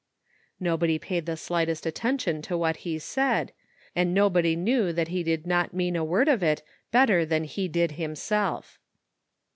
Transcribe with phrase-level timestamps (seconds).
[0.59, 3.51] Nobody paid the slightest attention to what he said,
[3.95, 7.67] and nobody knew that he did not mean a word of it better than he
[7.67, 8.79] did himself.